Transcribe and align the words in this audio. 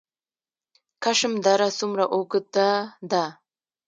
کشم 1.03 1.33
دره 1.45 1.69
څومره 1.79 2.05
اوږده 2.15 2.69
ده؟ 3.11 3.23